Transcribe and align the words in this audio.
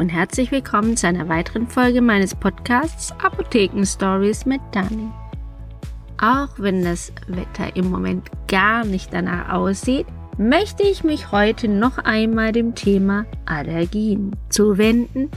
Und 0.00 0.08
herzlich 0.08 0.50
willkommen 0.50 0.96
zu 0.96 1.08
einer 1.08 1.28
weiteren 1.28 1.66
Folge 1.66 2.00
meines 2.00 2.34
Podcasts 2.34 3.12
Apotheken 3.22 3.84
Stories 3.84 4.46
mit 4.46 4.62
Dani. 4.72 5.10
Auch 6.18 6.48
wenn 6.56 6.82
das 6.82 7.12
Wetter 7.26 7.76
im 7.76 7.90
Moment 7.90 8.30
gar 8.48 8.86
nicht 8.86 9.12
danach 9.12 9.52
aussieht, 9.52 10.06
möchte 10.38 10.84
ich 10.84 11.04
mich 11.04 11.32
heute 11.32 11.68
noch 11.68 11.98
einmal 11.98 12.52
dem 12.52 12.74
Thema 12.74 13.26
Allergien 13.44 14.34
zuwenden, 14.48 15.30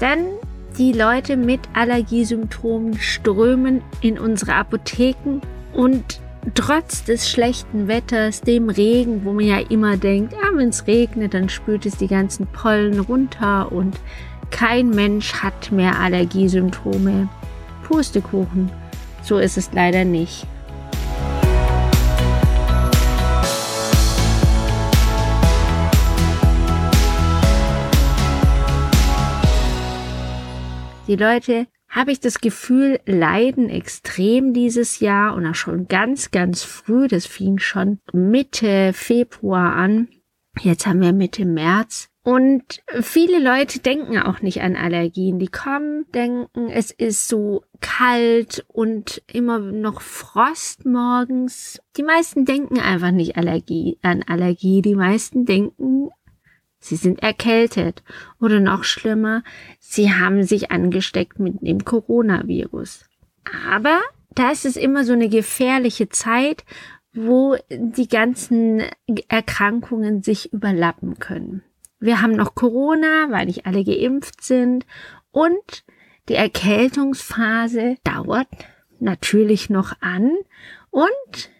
denn 0.00 0.26
die 0.76 0.90
Leute 0.90 1.36
mit 1.36 1.60
Allergiesymptomen 1.74 2.98
strömen 2.98 3.80
in 4.00 4.18
unsere 4.18 4.54
Apotheken 4.54 5.40
und 5.72 6.19
trotz 6.54 7.04
des 7.04 7.28
schlechten 7.28 7.88
Wetters, 7.88 8.40
dem 8.40 8.70
Regen, 8.70 9.24
wo 9.24 9.32
man 9.32 9.44
ja 9.44 9.58
immer 9.58 9.96
denkt, 9.96 10.34
ah, 10.34 10.50
wenn 10.54 10.70
es 10.70 10.86
regnet, 10.86 11.34
dann 11.34 11.48
spült 11.48 11.86
es 11.86 11.96
die 11.96 12.08
ganzen 12.08 12.46
Pollen 12.46 13.00
runter 13.00 13.70
und 13.70 13.96
kein 14.50 14.90
Mensch 14.90 15.34
hat 15.34 15.70
mehr 15.70 15.98
Allergiesymptome. 16.00 17.28
Pustekuchen, 17.84 18.70
so 19.22 19.38
ist 19.38 19.58
es 19.58 19.72
leider 19.72 20.04
nicht. 20.04 20.46
Die 31.06 31.16
Leute 31.16 31.66
habe 31.90 32.12
ich 32.12 32.20
das 32.20 32.40
Gefühl, 32.40 33.00
leiden 33.04 33.68
extrem 33.68 34.54
dieses 34.54 35.00
Jahr 35.00 35.34
und 35.34 35.44
auch 35.44 35.54
schon 35.54 35.88
ganz, 35.88 36.30
ganz 36.30 36.62
früh. 36.62 37.08
Das 37.08 37.26
fing 37.26 37.58
schon 37.58 37.98
Mitte 38.12 38.92
Februar 38.94 39.74
an. 39.74 40.08
Jetzt 40.60 40.86
haben 40.86 41.00
wir 41.00 41.12
Mitte 41.12 41.44
März. 41.44 42.08
Und 42.22 42.82
viele 43.00 43.42
Leute 43.42 43.78
denken 43.78 44.18
auch 44.18 44.42
nicht 44.42 44.60
an 44.60 44.76
Allergien. 44.76 45.38
Die 45.38 45.48
kommen, 45.48 46.04
denken, 46.14 46.68
es 46.68 46.90
ist 46.90 47.28
so 47.28 47.64
kalt 47.80 48.64
und 48.68 49.22
immer 49.32 49.58
noch 49.58 50.02
Frost 50.02 50.84
morgens. 50.84 51.80
Die 51.96 52.02
meisten 52.02 52.44
denken 52.44 52.78
einfach 52.78 53.10
nicht 53.10 53.36
Allergie, 53.36 53.98
an 54.02 54.22
Allergie. 54.22 54.82
Die 54.82 54.96
meisten 54.96 55.46
denken 55.46 56.10
Sie 56.80 56.96
sind 56.96 57.22
erkältet 57.22 58.02
oder 58.40 58.58
noch 58.58 58.84
schlimmer, 58.84 59.44
sie 59.78 60.12
haben 60.12 60.42
sich 60.42 60.70
angesteckt 60.70 61.38
mit 61.38 61.60
dem 61.60 61.84
Coronavirus. 61.84 63.04
Aber 63.70 64.00
das 64.34 64.64
ist 64.64 64.76
immer 64.76 65.04
so 65.04 65.12
eine 65.12 65.28
gefährliche 65.28 66.08
Zeit, 66.08 66.64
wo 67.12 67.56
die 67.70 68.08
ganzen 68.08 68.82
Erkrankungen 69.28 70.22
sich 70.22 70.52
überlappen 70.52 71.18
können. 71.18 71.62
Wir 71.98 72.22
haben 72.22 72.32
noch 72.32 72.54
Corona, 72.54 73.26
weil 73.30 73.46
nicht 73.46 73.66
alle 73.66 73.84
geimpft 73.84 74.42
sind 74.42 74.86
und 75.32 75.84
die 76.28 76.34
Erkältungsphase 76.34 77.96
dauert 78.04 78.48
natürlich 79.00 79.68
noch 79.68 79.92
an 80.00 80.32
und 80.90 81.50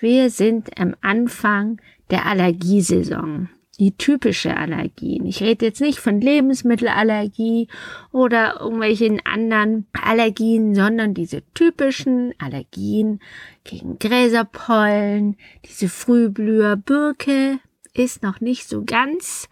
wir 0.00 0.30
sind 0.30 0.78
am 0.80 0.94
Anfang 1.02 1.80
der 2.10 2.24
Allergiesaison 2.24 3.50
die 3.80 3.96
typische 3.96 4.56
Allergien. 4.56 5.24
Ich 5.24 5.42
rede 5.42 5.64
jetzt 5.64 5.80
nicht 5.80 5.98
von 5.98 6.20
Lebensmittelallergie 6.20 7.66
oder 8.12 8.60
irgendwelchen 8.60 9.20
anderen 9.24 9.86
Allergien, 9.92 10.74
sondern 10.74 11.14
diese 11.14 11.42
typischen 11.54 12.34
Allergien 12.38 13.20
gegen 13.64 13.98
Gräserpollen, 13.98 15.36
diese 15.64 15.88
Frühblüher, 15.88 16.76
Birke 16.76 17.58
ist 17.94 18.22
noch 18.22 18.40
nicht 18.40 18.68
so 18.68 18.84
ganz 18.84 19.48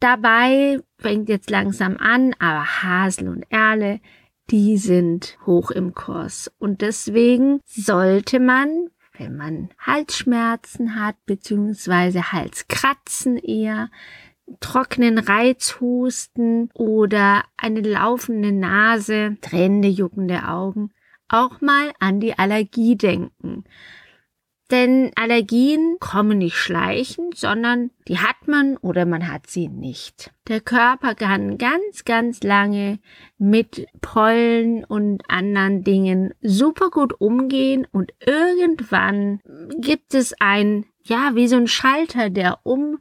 dabei, 0.00 0.80
fängt 0.98 1.28
jetzt 1.28 1.50
langsam 1.50 1.98
an, 1.98 2.34
aber 2.38 2.82
Hasel 2.82 3.28
und 3.28 3.44
Erle, 3.50 4.00
die 4.50 4.78
sind 4.78 5.36
hoch 5.44 5.70
im 5.70 5.92
Kurs. 5.92 6.50
Und 6.58 6.80
deswegen 6.80 7.60
sollte 7.66 8.40
man 8.40 8.88
wenn 9.18 9.36
man 9.36 9.68
Halsschmerzen 9.78 10.94
hat, 10.94 11.16
beziehungsweise 11.26 12.32
Halskratzen 12.32 13.36
eher, 13.36 13.90
trockenen 14.60 15.18
Reizhusten 15.18 16.70
oder 16.72 17.44
eine 17.56 17.80
laufende 17.80 18.52
Nase, 18.52 19.36
tränende, 19.42 19.88
juckende 19.88 20.48
Augen, 20.48 20.90
auch 21.28 21.60
mal 21.60 21.92
an 21.98 22.20
die 22.20 22.38
Allergie 22.38 22.96
denken. 22.96 23.64
Denn 24.70 25.12
Allergien 25.14 25.96
kommen 25.98 26.38
nicht 26.38 26.56
schleichend, 26.56 27.38
sondern 27.38 27.90
die 28.06 28.18
hat 28.18 28.46
man 28.46 28.76
oder 28.76 29.06
man 29.06 29.32
hat 29.32 29.46
sie 29.46 29.68
nicht. 29.68 30.30
Der 30.46 30.60
Körper 30.60 31.14
kann 31.14 31.56
ganz, 31.56 32.04
ganz 32.04 32.42
lange 32.42 32.98
mit 33.38 33.86
Pollen 34.02 34.84
und 34.84 35.22
anderen 35.28 35.84
Dingen 35.84 36.34
super 36.42 36.90
gut 36.90 37.18
umgehen 37.18 37.86
und 37.92 38.12
irgendwann 38.26 39.40
gibt 39.78 40.12
es 40.12 40.34
ein, 40.38 40.84
ja, 41.02 41.34
wie 41.34 41.48
so 41.48 41.56
ein 41.56 41.66
Schalter, 41.66 42.28
der 42.28 42.58
um, 42.64 42.98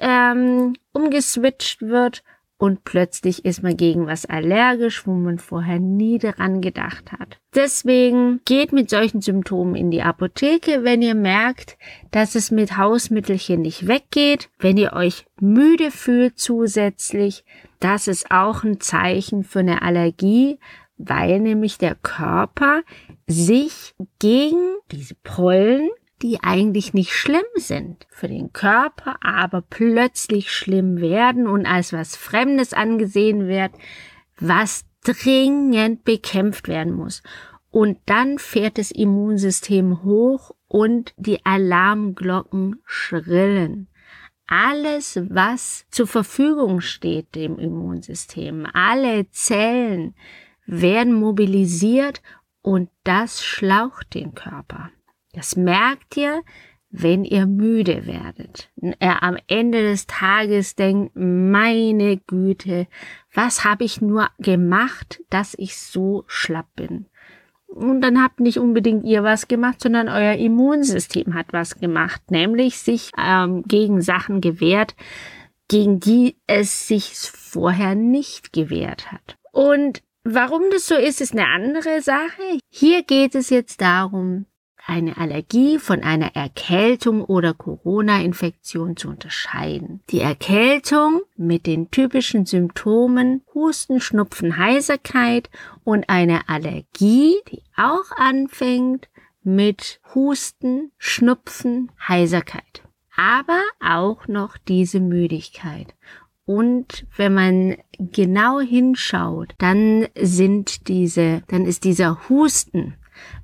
ähm, 0.00 0.72
umgeswitcht 0.92 1.82
wird 1.82 2.22
und 2.56 2.84
plötzlich 2.84 3.44
ist 3.44 3.62
man 3.62 3.76
gegen 3.76 4.06
was 4.06 4.26
allergisch, 4.26 5.06
wo 5.06 5.12
man 5.12 5.38
vorher 5.38 5.80
nie 5.80 6.18
daran 6.18 6.60
gedacht 6.60 7.12
hat. 7.12 7.38
Deswegen 7.54 8.40
geht 8.44 8.72
mit 8.72 8.90
solchen 8.90 9.20
Symptomen 9.20 9.74
in 9.74 9.90
die 9.90 10.02
Apotheke, 10.02 10.84
wenn 10.84 11.02
ihr 11.02 11.14
merkt, 11.14 11.76
dass 12.10 12.34
es 12.34 12.50
mit 12.50 12.76
Hausmittelchen 12.76 13.62
nicht 13.62 13.86
weggeht, 13.86 14.50
wenn 14.58 14.76
ihr 14.76 14.92
euch 14.92 15.26
müde 15.40 15.90
fühlt 15.90 16.38
zusätzlich, 16.38 17.44
das 17.80 18.08
ist 18.08 18.30
auch 18.30 18.64
ein 18.64 18.80
Zeichen 18.80 19.44
für 19.44 19.60
eine 19.60 19.82
Allergie, 19.82 20.58
weil 20.96 21.40
nämlich 21.40 21.78
der 21.78 21.96
Körper 21.96 22.82
sich 23.26 23.94
gegen 24.20 24.76
diese 24.90 25.16
Pollen 25.16 25.90
die 26.24 26.42
eigentlich 26.42 26.94
nicht 26.94 27.12
schlimm 27.12 27.44
sind 27.56 28.06
für 28.08 28.28
den 28.28 28.54
Körper, 28.54 29.16
aber 29.20 29.60
plötzlich 29.60 30.50
schlimm 30.50 30.98
werden 31.02 31.46
und 31.46 31.66
als 31.66 31.92
was 31.92 32.16
Fremdes 32.16 32.72
angesehen 32.72 33.46
wird, 33.46 33.72
was 34.38 34.86
dringend 35.04 36.02
bekämpft 36.04 36.66
werden 36.66 36.94
muss. 36.94 37.22
Und 37.70 37.98
dann 38.06 38.38
fährt 38.38 38.78
das 38.78 38.90
Immunsystem 38.90 40.02
hoch 40.02 40.52
und 40.66 41.12
die 41.18 41.44
Alarmglocken 41.44 42.80
schrillen. 42.86 43.88
Alles, 44.46 45.20
was 45.28 45.84
zur 45.90 46.06
Verfügung 46.06 46.80
steht 46.80 47.34
dem 47.34 47.58
Immunsystem, 47.58 48.66
alle 48.72 49.28
Zellen 49.30 50.14
werden 50.64 51.12
mobilisiert 51.12 52.22
und 52.62 52.88
das 53.02 53.44
schlaucht 53.44 54.14
den 54.14 54.34
Körper. 54.34 54.90
Das 55.34 55.56
merkt 55.56 56.16
ihr, 56.16 56.42
wenn 56.90 57.24
ihr 57.24 57.46
müde 57.46 58.06
werdet. 58.06 58.70
Er 59.00 59.24
am 59.24 59.36
Ende 59.48 59.82
des 59.82 60.06
Tages 60.06 60.76
denkt, 60.76 61.12
meine 61.16 62.18
Güte, 62.18 62.86
was 63.32 63.64
habe 63.64 63.84
ich 63.84 64.00
nur 64.00 64.28
gemacht, 64.38 65.20
dass 65.28 65.54
ich 65.58 65.76
so 65.76 66.22
schlapp 66.28 66.68
bin? 66.76 67.06
Und 67.66 68.02
dann 68.02 68.22
habt 68.22 68.38
nicht 68.38 68.58
unbedingt 68.58 69.04
ihr 69.04 69.24
was 69.24 69.48
gemacht, 69.48 69.80
sondern 69.80 70.08
euer 70.08 70.34
Immunsystem 70.34 71.34
hat 71.34 71.46
was 71.50 71.80
gemacht, 71.80 72.30
nämlich 72.30 72.78
sich 72.78 73.10
ähm, 73.18 73.64
gegen 73.66 74.00
Sachen 74.00 74.40
gewehrt, 74.40 74.94
gegen 75.66 75.98
die 75.98 76.36
es 76.46 76.86
sich 76.86 77.14
vorher 77.14 77.96
nicht 77.96 78.52
gewehrt 78.52 79.10
hat. 79.10 79.36
Und 79.50 80.04
warum 80.22 80.62
das 80.70 80.86
so 80.86 80.94
ist, 80.94 81.20
ist 81.20 81.32
eine 81.32 81.48
andere 81.48 82.00
Sache. 82.00 82.60
Hier 82.70 83.02
geht 83.02 83.34
es 83.34 83.50
jetzt 83.50 83.80
darum, 83.80 84.46
eine 84.86 85.16
Allergie 85.16 85.78
von 85.78 86.02
einer 86.02 86.34
Erkältung 86.36 87.24
oder 87.24 87.54
Corona-Infektion 87.54 88.96
zu 88.96 89.08
unterscheiden. 89.08 90.02
Die 90.10 90.20
Erkältung 90.20 91.22
mit 91.36 91.66
den 91.66 91.90
typischen 91.90 92.46
Symptomen 92.46 93.42
Husten, 93.54 94.00
Schnupfen, 94.00 94.58
Heiserkeit 94.58 95.48
und 95.84 96.08
eine 96.08 96.48
Allergie, 96.48 97.34
die 97.50 97.62
auch 97.76 98.10
anfängt 98.16 99.08
mit 99.42 100.00
Husten, 100.14 100.92
Schnupfen, 100.98 101.90
Heiserkeit. 102.06 102.82
Aber 103.16 103.60
auch 103.80 104.26
noch 104.26 104.58
diese 104.58 105.00
Müdigkeit. 105.00 105.94
Und 106.46 107.06
wenn 107.16 107.32
man 107.32 107.76
genau 107.98 108.60
hinschaut, 108.60 109.54
dann 109.58 110.08
sind 110.20 110.88
diese, 110.88 111.42
dann 111.48 111.64
ist 111.64 111.84
dieser 111.84 112.28
Husten 112.28 112.96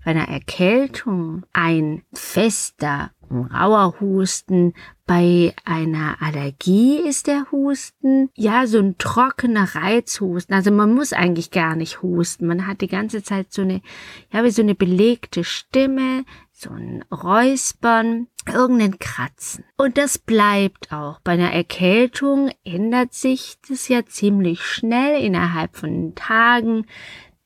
bei 0.04 0.12
einer 0.12 0.28
Erkältung 0.28 1.44
ein 1.52 2.02
fester 2.12 3.10
rauer 3.30 4.00
Husten. 4.00 4.74
Bei 5.06 5.54
einer 5.64 6.16
Allergie 6.20 6.98
ist 6.98 7.26
der 7.26 7.46
Husten 7.50 8.30
ja 8.34 8.66
so 8.66 8.78
ein 8.78 8.96
trockener 8.98 9.74
Reizhusten. 9.74 10.54
Also 10.54 10.70
man 10.70 10.94
muss 10.94 11.12
eigentlich 11.12 11.50
gar 11.50 11.76
nicht 11.76 12.02
husten. 12.02 12.46
Man 12.46 12.66
hat 12.66 12.80
die 12.80 12.88
ganze 12.88 13.22
Zeit 13.22 13.52
so 13.52 13.62
eine, 13.62 13.82
ja, 14.32 14.44
wie 14.44 14.50
so 14.50 14.62
eine 14.62 14.74
belegte 14.74 15.44
Stimme, 15.44 16.24
so 16.52 16.70
ein 16.70 17.04
Räuspern, 17.10 18.28
irgendein 18.46 18.98
Kratzen. 18.98 19.64
Und 19.76 19.98
das 19.98 20.18
bleibt 20.18 20.92
auch. 20.92 21.20
Bei 21.20 21.32
einer 21.32 21.52
Erkältung 21.52 22.50
ändert 22.64 23.14
sich 23.14 23.56
das 23.68 23.88
ja 23.88 24.04
ziemlich 24.06 24.62
schnell 24.62 25.22
innerhalb 25.22 25.76
von 25.76 26.14
Tagen 26.14 26.86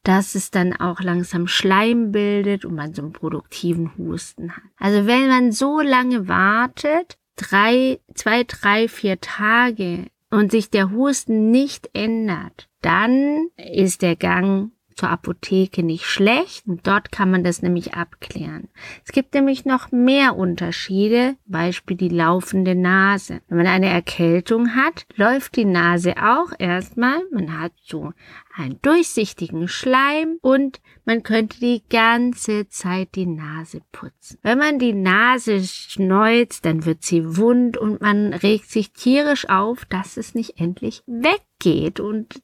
dass 0.04 0.34
es 0.34 0.50
dann 0.50 0.74
auch 0.74 1.00
langsam 1.00 1.48
Schleim 1.48 2.12
bildet 2.12 2.64
und 2.64 2.74
man 2.74 2.94
so 2.94 3.02
einen 3.02 3.12
produktiven 3.12 3.96
Husten 3.98 4.56
hat. 4.56 4.62
Also 4.78 5.06
wenn 5.06 5.28
man 5.28 5.50
so 5.50 5.80
lange 5.80 6.28
wartet, 6.28 7.18
drei, 7.36 8.00
zwei, 8.14 8.44
drei, 8.44 8.86
vier 8.86 9.20
Tage 9.20 10.06
und 10.30 10.52
sich 10.52 10.70
der 10.70 10.90
Husten 10.90 11.50
nicht 11.50 11.90
ändert, 11.94 12.68
dann 12.82 13.48
ist 13.56 14.02
der 14.02 14.14
Gang 14.14 14.70
zur 14.96 15.10
Apotheke 15.10 15.82
nicht 15.82 16.04
schlecht 16.04 16.66
und 16.66 16.86
dort 16.86 17.12
kann 17.12 17.30
man 17.30 17.44
das 17.44 17.62
nämlich 17.62 17.94
abklären. 17.94 18.68
Es 19.04 19.12
gibt 19.12 19.34
nämlich 19.34 19.64
noch 19.64 19.92
mehr 19.92 20.36
Unterschiede, 20.36 21.36
Beispiel 21.46 21.96
die 21.96 22.08
laufende 22.08 22.74
Nase. 22.74 23.40
Wenn 23.48 23.58
man 23.58 23.66
eine 23.66 23.88
Erkältung 23.88 24.74
hat, 24.74 25.06
läuft 25.16 25.56
die 25.56 25.64
Nase 25.64 26.14
auch 26.16 26.52
erstmal, 26.58 27.20
man 27.32 27.60
hat 27.60 27.72
so 27.84 28.12
einen 28.56 28.80
durchsichtigen 28.82 29.68
Schleim 29.68 30.38
und 30.40 30.80
man 31.04 31.22
könnte 31.22 31.60
die 31.60 31.82
ganze 31.88 32.68
Zeit 32.68 33.14
die 33.14 33.26
Nase 33.26 33.82
putzen. 33.92 34.38
Wenn 34.42 34.58
man 34.58 34.78
die 34.78 34.94
Nase 34.94 35.62
schneuzt, 35.62 36.64
dann 36.64 36.84
wird 36.84 37.02
sie 37.02 37.36
wund 37.36 37.76
und 37.76 38.00
man 38.00 38.32
regt 38.32 38.70
sich 38.70 38.92
tierisch 38.92 39.48
auf, 39.48 39.84
dass 39.84 40.16
es 40.16 40.34
nicht 40.34 40.58
endlich 40.58 41.02
weggeht. 41.06 42.00
Und 42.00 42.42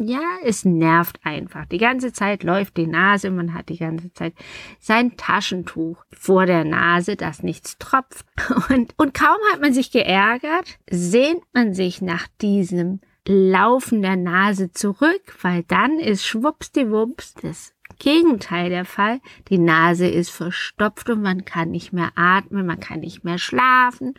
ja, 0.00 0.20
es 0.44 0.64
nervt 0.64 1.20
einfach. 1.22 1.66
Die 1.66 1.78
ganze 1.78 2.12
Zeit 2.12 2.42
läuft 2.42 2.76
die 2.76 2.88
Nase, 2.88 3.30
man 3.30 3.54
hat 3.54 3.68
die 3.68 3.78
ganze 3.78 4.12
Zeit 4.12 4.34
sein 4.80 5.16
Taschentuch 5.16 6.04
vor 6.10 6.46
der 6.46 6.64
Nase, 6.64 7.16
das 7.16 7.42
nichts 7.42 7.78
tropft. 7.78 8.26
Und, 8.68 8.94
und 8.96 9.14
kaum 9.14 9.38
hat 9.52 9.60
man 9.60 9.72
sich 9.72 9.90
geärgert, 9.90 10.78
sehnt 10.90 11.42
man 11.52 11.74
sich 11.74 12.02
nach 12.02 12.26
diesem 12.40 13.00
Laufen 13.28 14.02
der 14.02 14.16
Nase 14.16 14.70
zurück, 14.70 15.36
weil 15.42 15.64
dann 15.64 15.98
ist 15.98 16.24
schwuppsdiwupps 16.24 17.34
das 17.34 17.72
Gegenteil 17.98 18.70
der 18.70 18.84
Fall. 18.84 19.20
Die 19.48 19.58
Nase 19.58 20.06
ist 20.06 20.30
verstopft 20.30 21.10
und 21.10 21.22
man 21.22 21.44
kann 21.44 21.70
nicht 21.70 21.92
mehr 21.92 22.12
atmen, 22.14 22.66
man 22.66 22.80
kann 22.80 23.00
nicht 23.00 23.24
mehr 23.24 23.38
schlafen. 23.38 24.14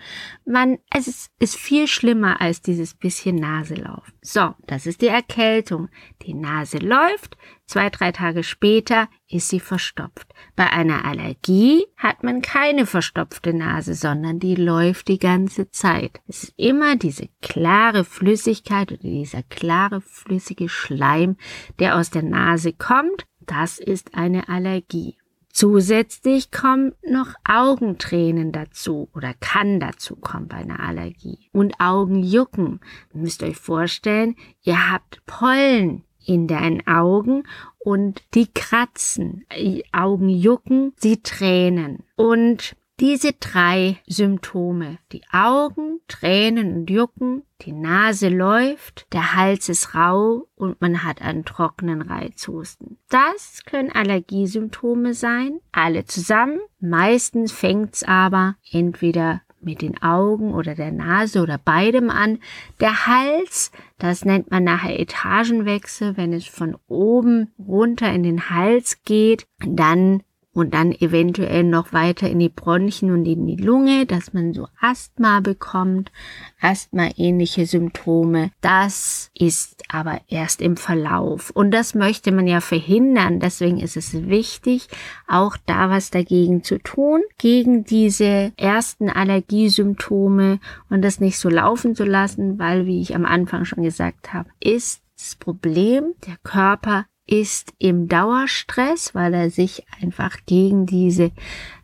Man, 0.45 0.77
es 0.89 1.07
ist, 1.07 1.31
ist 1.39 1.55
viel 1.55 1.87
schlimmer 1.87 2.41
als 2.41 2.61
dieses 2.61 2.93
bisschen 2.93 3.35
Naselaufen. 3.35 4.13
So, 4.21 4.55
das 4.65 4.85
ist 4.85 5.01
die 5.01 5.07
Erkältung. 5.07 5.89
Die 6.23 6.33
Nase 6.33 6.77
läuft, 6.79 7.37
zwei, 7.65 7.89
drei 7.89 8.11
Tage 8.11 8.43
später 8.43 9.07
ist 9.29 9.49
sie 9.49 9.59
verstopft. 9.59 10.33
Bei 10.55 10.71
einer 10.71 11.05
Allergie 11.05 11.85
hat 11.97 12.23
man 12.23 12.41
keine 12.41 12.85
verstopfte 12.85 13.53
Nase, 13.53 13.93
sondern 13.93 14.39
die 14.39 14.55
läuft 14.55 15.07
die 15.07 15.19
ganze 15.19 15.69
Zeit. 15.69 16.21
Es 16.27 16.43
ist 16.43 16.53
immer 16.57 16.95
diese 16.95 17.29
klare 17.41 18.05
Flüssigkeit 18.05 18.91
oder 18.91 19.01
dieser 19.01 19.43
klare 19.43 20.01
flüssige 20.01 20.69
Schleim, 20.69 21.37
der 21.79 21.97
aus 21.97 22.09
der 22.09 22.23
Nase 22.23 22.73
kommt 22.73 23.27
das 23.47 23.79
ist 23.79 24.15
eine 24.15 24.47
Allergie. 24.49 25.17
Zusätzlich 25.49 26.51
kommen 26.51 26.93
noch 27.01 27.33
Augentränen 27.43 28.51
dazu 28.51 29.09
oder 29.15 29.33
kann 29.39 29.79
dazu 29.79 30.15
kommen 30.15 30.47
bei 30.47 30.57
einer 30.57 30.81
Allergie. 30.81 31.49
Und 31.51 31.79
Augenjucken. 31.79 32.79
Ihr 33.11 33.21
müsst 33.21 33.41
euch 33.41 33.57
vorstellen, 33.57 34.35
ihr 34.61 34.91
habt 34.91 35.25
Pollen 35.25 36.03
in 36.23 36.47
deinen 36.47 36.85
Augen 36.85 37.43
und 37.79 38.21
die 38.35 38.47
kratzen, 38.53 39.45
die 39.57 39.83
Augen 39.91 40.29
jucken, 40.29 40.93
sie 40.97 41.23
tränen. 41.23 42.03
Und 42.15 42.75
diese 42.99 43.33
drei 43.33 43.97
Symptome, 44.07 44.97
die 45.11 45.21
Augen, 45.31 45.99
Tränen 46.07 46.73
und 46.75 46.89
Jucken, 46.89 47.43
die 47.61 47.71
Nase 47.71 48.29
läuft, 48.29 49.07
der 49.13 49.35
Hals 49.35 49.69
ist 49.69 49.93
rau 49.93 50.47
und 50.55 50.81
man 50.81 51.03
hat 51.03 51.21
einen 51.21 51.45
trockenen 51.45 52.01
Reizhusten. 52.01 52.97
Das 53.09 53.63
können 53.65 53.91
Allergiesymptome 53.91 55.13
sein, 55.13 55.59
alle 55.71 56.05
zusammen. 56.05 56.59
Meistens 56.79 57.51
fängt's 57.51 58.03
aber 58.03 58.55
entweder 58.71 59.41
mit 59.59 59.81
den 59.81 60.01
Augen 60.01 60.53
oder 60.53 60.75
der 60.75 60.91
Nase 60.91 61.41
oder 61.41 61.57
beidem 61.57 62.09
an. 62.09 62.39
Der 62.79 63.07
Hals, 63.07 63.71
das 63.97 64.23
nennt 64.23 64.51
man 64.51 64.63
nachher 64.63 64.99
Etagenwechsel, 64.99 66.15
wenn 66.15 66.33
es 66.33 66.45
von 66.45 66.77
oben 66.87 67.51
runter 67.59 68.11
in 68.11 68.23
den 68.23 68.49
Hals 68.49 69.03
geht, 69.03 69.47
dann 69.59 70.21
und 70.57 70.73
dann 70.73 70.91
eventuell 70.91 71.63
noch 71.63 71.93
weiter 71.93 72.27
in 72.27 72.39
die 72.39 72.49
Bronchien 72.49 73.11
und 73.11 73.25
in 73.25 73.45
die 73.45 73.57
Lunge, 73.57 74.07
dass 74.07 74.33
man 74.33 74.53
so 74.53 74.67
Asthma 74.81 75.39
bekommt, 75.39 76.11
Asthma-ähnliche 76.59 77.67
Symptome. 77.67 78.49
Das 78.61 79.29
ist 79.35 79.83
aber 79.87 80.19
erst 80.27 80.61
im 80.61 80.75
Verlauf 80.75 81.51
und 81.51 81.69
das 81.69 81.93
möchte 81.93 82.31
man 82.31 82.47
ja 82.47 82.59
verhindern. 82.59 83.39
Deswegen 83.39 83.79
ist 83.79 83.97
es 83.97 84.27
wichtig, 84.27 84.87
auch 85.27 85.57
da 85.67 85.91
was 85.91 86.09
dagegen 86.09 86.63
zu 86.63 86.79
tun, 86.79 87.21
gegen 87.37 87.83
diese 87.83 88.51
ersten 88.57 89.11
Allergiesymptome 89.11 90.59
und 90.89 91.03
das 91.03 91.19
nicht 91.19 91.37
so 91.37 91.49
laufen 91.49 91.93
zu 91.93 92.03
lassen, 92.03 92.57
weil, 92.57 92.87
wie 92.87 92.99
ich 92.99 93.15
am 93.15 93.25
Anfang 93.25 93.63
schon 93.65 93.83
gesagt 93.83 94.33
habe, 94.33 94.49
ist 94.59 95.03
das 95.15 95.35
Problem, 95.35 96.15
der 96.25 96.37
Körper 96.43 97.05
ist 97.27 97.73
im 97.77 98.07
Dauerstress, 98.07 99.13
weil 99.13 99.33
er 99.33 99.49
sich 99.49 99.83
einfach 100.01 100.37
gegen 100.45 100.85
diese 100.85 101.31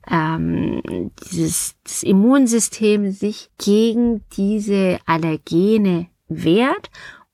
ähm, 0.10 1.12
dieses 1.31 1.75
das 1.84 2.04
Immunsystem 2.04 3.12
sich 3.12 3.50
gegen 3.57 4.24
diese 4.36 5.00
Allergene 5.06 6.07
wehrt 6.28 6.90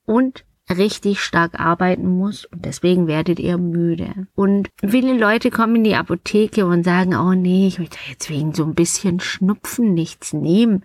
und 0.06 0.44
richtig 0.70 1.22
stark 1.22 1.60
arbeiten 1.60 2.08
muss 2.08 2.46
und 2.46 2.64
deswegen 2.66 3.08
werdet 3.08 3.40
ihr 3.40 3.58
müde. 3.58 4.28
Und 4.36 4.70
viele 4.86 5.18
Leute 5.18 5.50
kommen 5.50 5.78
in 5.78 5.84
die 5.84 5.96
Apotheke 5.96 6.66
und 6.66 6.84
sagen, 6.84 7.16
oh 7.16 7.34
nee, 7.34 7.68
ich 7.68 7.80
möchte 7.80 7.98
jetzt 8.08 8.30
wegen 8.30 8.54
so 8.54 8.66
ein 8.66 8.76
bisschen 8.76 9.20
Schnupfen 9.20 9.94
nichts 9.94 10.34
nehmen. 10.34 10.84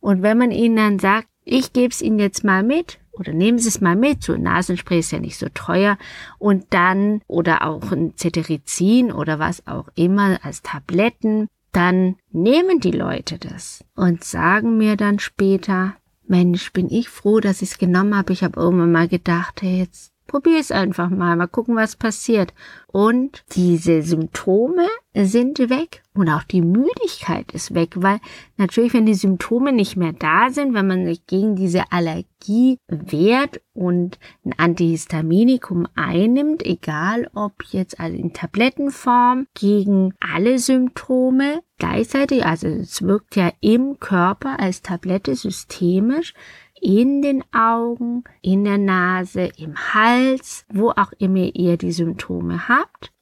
Und 0.00 0.22
wenn 0.22 0.38
man 0.38 0.50
ihnen 0.50 0.76
dann 0.76 0.98
sagt, 0.98 1.28
ich 1.44 1.72
gebe 1.72 1.92
es 1.92 2.02
ihnen 2.02 2.18
jetzt 2.18 2.42
mal 2.42 2.62
mit, 2.62 2.98
oder 3.20 3.32
nehmen 3.32 3.58
Sie 3.58 3.68
es 3.68 3.80
mal 3.80 3.94
mit, 3.94 4.24
so 4.24 4.36
Nasenspray 4.36 4.98
ist 4.98 5.12
ja 5.12 5.20
nicht 5.20 5.36
so 5.36 5.46
teuer 5.54 5.98
und 6.38 6.64
dann 6.70 7.20
oder 7.28 7.66
auch 7.66 7.92
ein 7.92 8.14
Cetirizin 8.16 9.12
oder 9.12 9.38
was 9.38 9.66
auch 9.66 9.88
immer 9.94 10.38
als 10.42 10.62
Tabletten, 10.62 11.48
dann 11.72 12.16
nehmen 12.32 12.80
die 12.80 12.90
Leute 12.90 13.38
das 13.38 13.84
und 13.94 14.24
sagen 14.24 14.78
mir 14.78 14.96
dann 14.96 15.18
später, 15.18 15.94
Mensch, 16.26 16.72
bin 16.72 16.88
ich 16.90 17.08
froh, 17.08 17.40
dass 17.40 17.62
ich 17.62 17.72
es 17.72 17.78
genommen 17.78 18.16
habe. 18.16 18.32
Ich 18.32 18.42
habe 18.42 18.58
irgendwann 18.58 18.92
mal 18.92 19.08
gedacht, 19.08 19.62
hey, 19.62 19.78
jetzt 19.78 20.12
Probier 20.30 20.60
es 20.60 20.70
einfach 20.70 21.10
mal, 21.10 21.34
mal 21.34 21.48
gucken, 21.48 21.74
was 21.74 21.96
passiert. 21.96 22.54
Und 22.86 23.42
diese 23.56 24.02
Symptome 24.02 24.86
sind 25.12 25.58
weg 25.58 26.04
und 26.14 26.28
auch 26.28 26.44
die 26.44 26.62
Müdigkeit 26.62 27.50
ist 27.50 27.74
weg, 27.74 27.94
weil 27.96 28.20
natürlich, 28.56 28.94
wenn 28.94 29.06
die 29.06 29.14
Symptome 29.14 29.72
nicht 29.72 29.96
mehr 29.96 30.12
da 30.12 30.50
sind, 30.50 30.72
wenn 30.72 30.86
man 30.86 31.04
sich 31.04 31.26
gegen 31.26 31.56
diese 31.56 31.90
Allergie 31.90 32.78
wehrt 32.86 33.60
und 33.74 34.20
ein 34.44 34.54
Antihistaminikum 34.56 35.88
einnimmt, 35.96 36.64
egal 36.64 37.28
ob 37.34 37.64
jetzt 37.70 37.98
also 37.98 38.16
in 38.16 38.32
Tablettenform 38.32 39.48
gegen 39.58 40.14
alle 40.20 40.60
Symptome 40.60 41.62
gleichzeitig, 41.78 42.46
also 42.46 42.68
es 42.68 43.02
wirkt 43.02 43.34
ja 43.34 43.50
im 43.60 43.98
Körper 43.98 44.60
als 44.60 44.82
Tablette 44.82 45.34
systemisch, 45.34 46.34
in 46.80 47.22
den 47.22 47.44
Augen, 47.52 48.24
in 48.42 48.64
der 48.64 48.78
Nase, 48.78 49.50
im 49.56 49.76
Hals, 49.94 50.64
wo 50.72 50.90
auch 50.90 51.12
immer 51.18 51.54
ihr 51.54 51.76
die 51.76 51.92
Symptome 51.92 52.68
habt. 52.68 53.12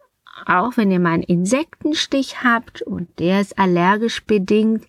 Auch 0.47 0.77
wenn 0.77 0.91
ihr 0.91 1.01
mal 1.01 1.15
einen 1.15 1.23
Insektenstich 1.25 2.43
habt 2.45 2.83
und 2.83 3.19
der 3.19 3.41
ist 3.41 3.59
allergisch 3.59 4.25
bedingt, 4.25 4.87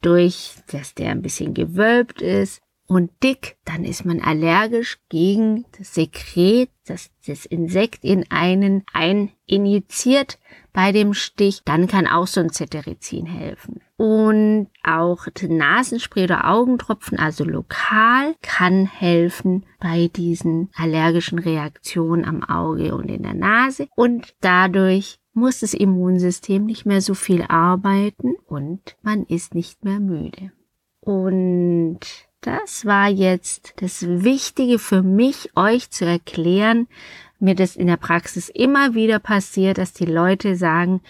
durch, 0.00 0.54
dass 0.70 0.94
der 0.94 1.10
ein 1.10 1.22
bisschen 1.22 1.54
gewölbt 1.54 2.22
ist 2.22 2.60
und 2.86 3.10
dick, 3.22 3.56
dann 3.64 3.84
ist 3.84 4.04
man 4.04 4.20
allergisch 4.20 4.98
gegen 5.08 5.66
das 5.76 5.94
Sekret, 5.94 6.70
das 6.86 7.10
das 7.26 7.44
Insekt 7.46 8.04
in 8.04 8.24
einen 8.30 8.84
ein 8.92 9.30
injiziert 9.46 10.38
bei 10.78 10.92
dem 10.92 11.12
Stich, 11.12 11.62
dann 11.64 11.88
kann 11.88 12.06
auch 12.06 12.28
so 12.28 12.38
ein 12.38 12.52
Cetirizin 12.52 13.26
helfen. 13.26 13.80
Und 13.96 14.68
auch 14.84 15.26
Nasenspray 15.42 16.22
oder 16.22 16.48
Augentropfen, 16.48 17.18
also 17.18 17.42
lokal, 17.42 18.36
kann 18.42 18.86
helfen 18.86 19.66
bei 19.80 20.06
diesen 20.06 20.70
allergischen 20.76 21.40
Reaktionen 21.40 22.24
am 22.24 22.44
Auge 22.44 22.94
und 22.94 23.08
in 23.08 23.24
der 23.24 23.34
Nase. 23.34 23.88
Und 23.96 24.36
dadurch 24.40 25.18
muss 25.32 25.58
das 25.58 25.74
Immunsystem 25.74 26.64
nicht 26.64 26.86
mehr 26.86 27.00
so 27.00 27.14
viel 27.14 27.42
arbeiten 27.42 28.36
und 28.46 28.96
man 29.02 29.24
ist 29.24 29.56
nicht 29.56 29.84
mehr 29.84 29.98
müde. 29.98 30.52
Und 31.00 31.98
das 32.40 32.86
war 32.86 33.08
jetzt 33.08 33.74
das 33.82 34.06
Wichtige 34.06 34.78
für 34.78 35.02
mich, 35.02 35.50
euch 35.56 35.90
zu 35.90 36.04
erklären. 36.04 36.86
Mir 37.38 37.54
das 37.54 37.76
in 37.76 37.86
der 37.86 37.96
Praxis 37.96 38.48
immer 38.48 38.94
wieder 38.94 39.18
passiert, 39.18 39.78
dass 39.78 39.92
die 39.92 40.06
Leute 40.06 40.56
sagen, 40.56 41.00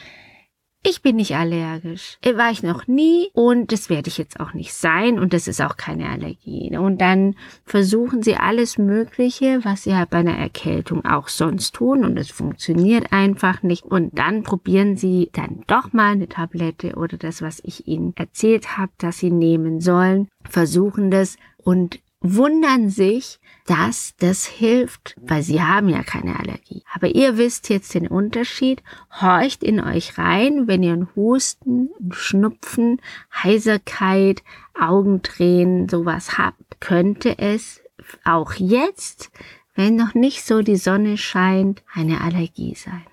ich 0.84 1.02
bin 1.02 1.16
nicht 1.16 1.34
allergisch. 1.34 2.18
Äh, 2.22 2.36
war 2.36 2.50
ich 2.50 2.62
noch 2.62 2.86
nie 2.86 3.28
und 3.32 3.72
das 3.72 3.90
werde 3.90 4.08
ich 4.08 4.16
jetzt 4.16 4.38
auch 4.38 4.54
nicht 4.54 4.72
sein 4.72 5.18
und 5.18 5.32
das 5.32 5.48
ist 5.48 5.60
auch 5.60 5.76
keine 5.76 6.08
Allergie. 6.08 6.76
Und 6.76 7.00
dann 7.00 7.34
versuchen 7.64 8.22
sie 8.22 8.36
alles 8.36 8.78
Mögliche, 8.78 9.60
was 9.64 9.82
sie 9.82 9.96
halt 9.96 10.10
bei 10.10 10.18
einer 10.18 10.38
Erkältung 10.38 11.04
auch 11.04 11.28
sonst 11.28 11.74
tun 11.74 12.04
und 12.04 12.16
es 12.16 12.30
funktioniert 12.30 13.12
einfach 13.12 13.62
nicht. 13.62 13.84
Und 13.84 14.18
dann 14.18 14.44
probieren 14.44 14.96
sie 14.96 15.30
dann 15.32 15.64
doch 15.66 15.92
mal 15.92 16.12
eine 16.12 16.28
Tablette 16.28 16.94
oder 16.94 17.16
das, 17.16 17.42
was 17.42 17.60
ich 17.64 17.88
ihnen 17.88 18.14
erzählt 18.16 18.78
habe, 18.78 18.92
dass 18.98 19.18
sie 19.18 19.30
nehmen 19.30 19.80
sollen, 19.80 20.28
versuchen 20.48 21.10
das 21.10 21.36
und 21.56 21.98
wundern 22.20 22.90
sich, 22.90 23.38
dass 23.66 24.14
das 24.18 24.46
hilft, 24.46 25.14
weil 25.20 25.42
sie 25.42 25.62
haben 25.62 25.88
ja 25.88 26.02
keine 26.02 26.38
Allergie. 26.38 26.82
Aber 26.94 27.08
ihr 27.08 27.36
wisst 27.36 27.68
jetzt 27.68 27.94
den 27.94 28.08
Unterschied, 28.08 28.82
horcht 29.20 29.62
in 29.62 29.80
euch 29.80 30.18
rein, 30.18 30.66
wenn 30.66 30.82
ihr 30.82 30.94
einen 30.94 31.14
Husten, 31.14 31.90
einen 32.00 32.12
Schnupfen, 32.12 33.00
Heiserkeit, 33.42 34.42
Augendrehen, 34.78 35.88
sowas 35.88 36.38
habt, 36.38 36.80
könnte 36.80 37.38
es 37.38 37.80
auch 38.24 38.54
jetzt, 38.54 39.30
wenn 39.74 39.96
noch 39.96 40.14
nicht 40.14 40.44
so 40.44 40.62
die 40.62 40.76
Sonne 40.76 41.18
scheint, 41.18 41.82
eine 41.92 42.20
Allergie 42.20 42.74
sein. 42.74 43.04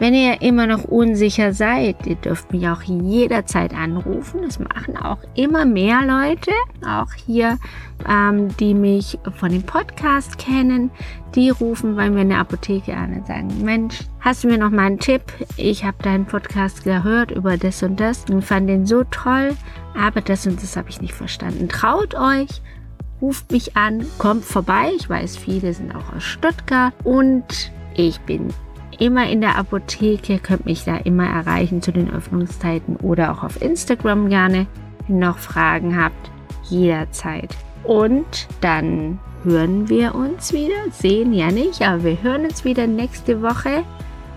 Wenn 0.00 0.14
ihr 0.14 0.40
immer 0.40 0.66
noch 0.66 0.84
unsicher 0.84 1.52
seid, 1.52 2.06
ihr 2.06 2.14
dürft 2.14 2.50
mich 2.52 2.66
auch 2.66 2.80
jederzeit 2.80 3.74
anrufen. 3.74 4.40
Das 4.40 4.58
machen 4.58 4.96
auch 4.96 5.18
immer 5.34 5.66
mehr 5.66 6.00
Leute, 6.00 6.52
auch 6.88 7.12
hier, 7.26 7.58
ähm, 8.08 8.48
die 8.56 8.72
mich 8.72 9.18
von 9.36 9.52
dem 9.52 9.62
Podcast 9.62 10.38
kennen. 10.38 10.90
Die 11.34 11.50
rufen 11.50 11.96
bei 11.96 12.08
mir 12.08 12.22
in 12.22 12.30
der 12.30 12.38
Apotheke 12.38 12.96
an 12.96 13.12
und 13.12 13.26
sagen, 13.26 13.48
Mensch, 13.62 14.00
hast 14.20 14.42
du 14.42 14.48
mir 14.48 14.56
noch 14.56 14.70
mal 14.70 14.86
einen 14.86 14.98
Tipp? 14.98 15.20
Ich 15.58 15.84
habe 15.84 16.02
deinen 16.02 16.24
Podcast 16.24 16.82
gehört 16.82 17.30
über 17.30 17.58
das 17.58 17.82
und 17.82 18.00
das 18.00 18.24
und 18.30 18.42
fand 18.42 18.70
den 18.70 18.86
so 18.86 19.04
toll, 19.04 19.54
aber 19.94 20.22
das 20.22 20.46
und 20.46 20.62
das 20.62 20.78
habe 20.78 20.88
ich 20.88 21.02
nicht 21.02 21.12
verstanden. 21.12 21.68
Traut 21.68 22.14
euch, 22.14 22.62
ruft 23.20 23.52
mich 23.52 23.76
an, 23.76 24.06
kommt 24.16 24.46
vorbei. 24.46 24.92
Ich 24.96 25.10
weiß, 25.10 25.36
viele 25.36 25.74
sind 25.74 25.94
auch 25.94 26.16
aus 26.16 26.22
Stuttgart 26.22 26.94
und 27.04 27.70
ich 27.94 28.18
bin 28.20 28.48
immer 29.00 29.28
in 29.28 29.40
der 29.40 29.56
Apotheke, 29.56 30.38
könnt 30.38 30.66
mich 30.66 30.84
da 30.84 30.96
immer 30.96 31.26
erreichen 31.26 31.82
zu 31.82 31.90
den 31.90 32.12
Öffnungszeiten 32.12 32.96
oder 32.96 33.32
auch 33.32 33.42
auf 33.42 33.60
Instagram 33.60 34.28
gerne. 34.28 34.66
Wenn 35.08 35.18
noch 35.18 35.38
Fragen 35.38 36.00
habt, 36.00 36.30
jederzeit. 36.68 37.56
Und 37.82 38.46
dann 38.60 39.18
hören 39.42 39.88
wir 39.88 40.14
uns 40.14 40.52
wieder, 40.52 40.76
sehen 40.92 41.32
ja 41.32 41.50
nicht, 41.50 41.82
aber 41.82 42.04
wir 42.04 42.22
hören 42.22 42.44
uns 42.44 42.64
wieder 42.64 42.86
nächste 42.86 43.42
Woche 43.42 43.84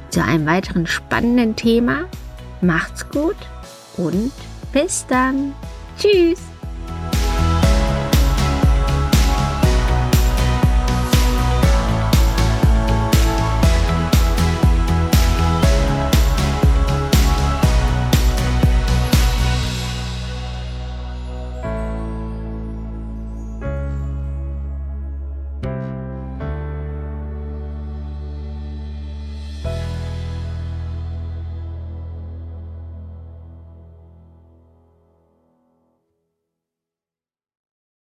zu 0.10 0.24
einem 0.24 0.46
weiteren 0.46 0.88
spannenden 0.88 1.56
Thema. 1.56 2.06
Macht's 2.62 3.08
gut 3.10 3.36
und 3.98 4.32
bis 4.72 5.06
dann. 5.08 5.54
Tschüss. 6.00 6.53